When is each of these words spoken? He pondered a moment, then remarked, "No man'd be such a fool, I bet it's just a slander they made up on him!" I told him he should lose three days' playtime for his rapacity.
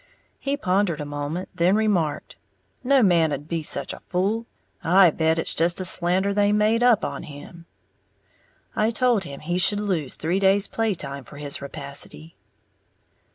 He 0.39 0.57
pondered 0.57 0.99
a 0.99 1.05
moment, 1.05 1.49
then 1.53 1.75
remarked, 1.75 2.35
"No 2.83 3.03
man'd 3.03 3.47
be 3.47 3.61
such 3.61 3.93
a 3.93 3.99
fool, 4.09 4.47
I 4.83 5.11
bet 5.11 5.37
it's 5.37 5.53
just 5.53 5.79
a 5.79 5.85
slander 5.85 6.33
they 6.33 6.51
made 6.51 6.81
up 6.81 7.05
on 7.05 7.21
him!" 7.21 7.67
I 8.75 8.89
told 8.89 9.25
him 9.25 9.41
he 9.41 9.59
should 9.59 9.79
lose 9.79 10.15
three 10.15 10.39
days' 10.39 10.67
playtime 10.67 11.23
for 11.23 11.37
his 11.37 11.61
rapacity. 11.61 12.35